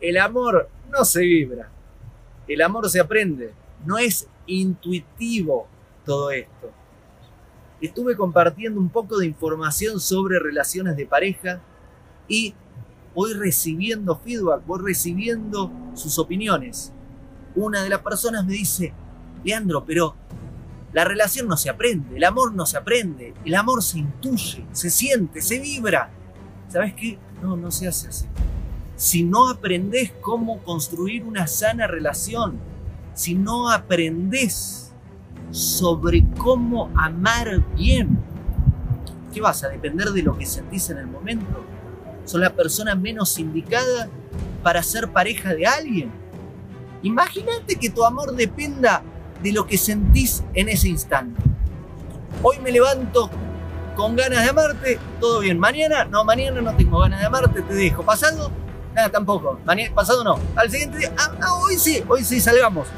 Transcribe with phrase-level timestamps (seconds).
[0.00, 1.70] el amor no se vibra,
[2.46, 3.52] el amor se aprende,
[3.84, 5.66] no es intuitivo
[6.04, 6.70] todo esto.
[7.80, 11.60] Estuve compartiendo un poco de información sobre relaciones de pareja
[12.26, 12.54] y
[13.14, 16.92] voy recibiendo feedback, voy recibiendo sus opiniones.
[17.54, 18.92] Una de las personas me dice,
[19.44, 20.14] Leandro, pero
[20.92, 24.90] la relación no se aprende, el amor no se aprende, el amor se intuye, se
[24.90, 26.10] siente, se vibra.
[26.68, 27.18] ¿Sabes qué?
[27.42, 28.26] No, no se hace así.
[28.98, 32.58] Si no aprendes cómo construir una sana relación,
[33.14, 34.92] si no aprendes
[35.52, 38.18] sobre cómo amar bien,
[39.32, 41.64] ¿qué vas a depender de lo que sentís en el momento?
[42.24, 44.08] ¿Son la persona menos indicada
[44.64, 46.10] para ser pareja de alguien?
[47.04, 49.04] Imagínate que tu amor dependa
[49.40, 51.40] de lo que sentís en ese instante.
[52.42, 53.30] Hoy me levanto
[53.94, 55.56] con ganas de amarte, todo bien.
[55.56, 58.02] Mañana, no, mañana no tengo ganas de amarte, te dejo.
[58.02, 58.50] Pasado,
[58.98, 59.58] nada, tampoco.
[59.94, 60.38] Pasado no.
[60.56, 62.88] Al siguiente día, ah, ah, hoy sí, hoy sí, salgamos.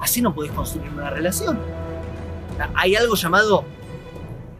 [0.00, 1.58] Así no podés construir una relación.
[2.74, 3.64] Hay algo llamado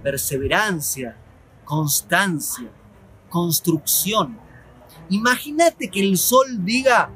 [0.02, 1.16] perseverancia,
[1.64, 2.69] constancia,
[3.28, 4.38] construcción.
[5.11, 7.11] Imagínate que el sol diga,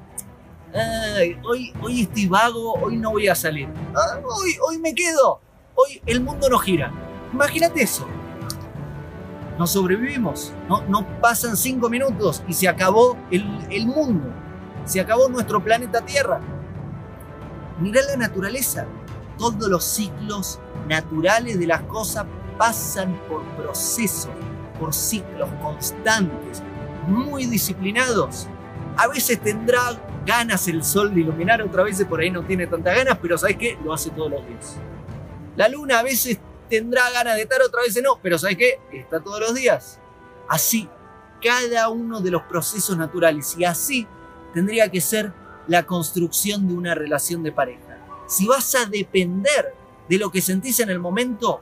[1.45, 3.69] hoy, hoy estoy vago, hoy no voy a salir.
[3.95, 5.41] Ah, hoy, hoy me quedo.
[5.75, 6.93] Hoy el mundo no gira.
[7.33, 8.07] Imagínate eso.
[9.59, 10.53] No sobrevivimos.
[10.69, 14.29] No, pasan cinco minutos y se acabó el, el mundo.
[14.85, 16.41] Se acabó nuestro planeta Tierra.
[17.81, 18.87] Mirá la naturaleza.
[19.37, 22.25] Todos los ciclos naturales de las cosas
[22.57, 24.31] pasan por procesos,
[24.79, 26.63] por ciclos constantes,
[27.07, 28.49] muy disciplinados.
[28.97, 29.81] A veces tendrá
[30.27, 33.57] ganas el sol de iluminar, otra vez por ahí no tiene tantas ganas, pero ¿sabes
[33.57, 33.79] qué?
[33.85, 34.77] Lo hace todos los días.
[35.57, 38.81] La luna a veces tendrá ganas de estar, otra vez no, pero ¿sabes qué?
[38.93, 40.01] Está todos los días.
[40.49, 40.89] Así,
[41.43, 44.07] cada uno de los procesos naturales y así
[44.55, 45.33] tendría que ser
[45.67, 47.99] la construcción de una relación de pareja.
[48.27, 49.75] Si vas a depender
[50.09, 51.61] de lo que sentís en el momento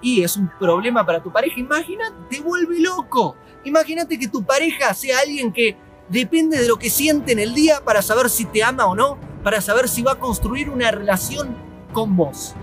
[0.00, 3.36] y es un problema para tu pareja, imagínate, te vuelve loco.
[3.64, 5.76] Imagínate que tu pareja sea alguien que
[6.08, 9.18] depende de lo que siente en el día para saber si te ama o no,
[9.44, 11.56] para saber si va a construir una relación
[11.92, 12.54] con vos.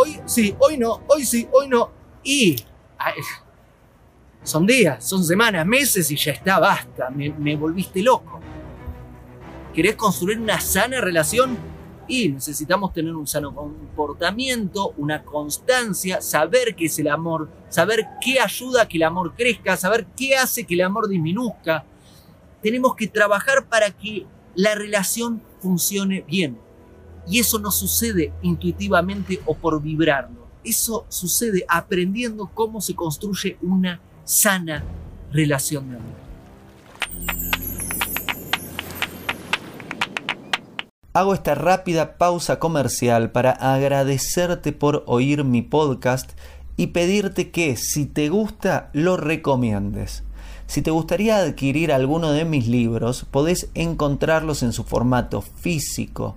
[0.00, 1.90] Hoy sí, hoy no, hoy sí, hoy no.
[2.22, 2.54] Y
[4.44, 8.38] son días, son semanas, meses y ya está, basta, me, volviste loco.
[9.74, 11.58] ¿Querés construir una sana relación?
[12.06, 18.38] Y necesitamos tener un sano comportamiento, una constancia, saber qué es el amor, saber qué
[18.38, 21.84] ayuda a que el amor crezca, saber qué hace que el amor disminuzca.
[22.62, 26.67] Tenemos que trabajar para que la relación funcione bien.
[27.30, 30.48] Y eso no sucede intuitivamente o por vibrarlo.
[30.64, 34.82] Eso sucede aprendiendo cómo se construye una sana
[35.30, 36.28] relación de amor.
[41.12, 46.30] Hago esta rápida pausa comercial para agradecerte por oír mi podcast
[46.76, 50.22] y pedirte que si te gusta lo recomiendes.
[50.66, 56.36] Si te gustaría adquirir alguno de mis libros, podés encontrarlos en su formato físico